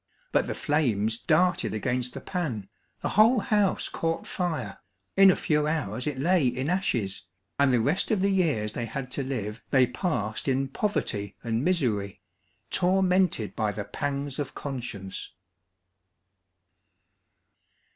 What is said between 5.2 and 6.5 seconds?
a few hours it lay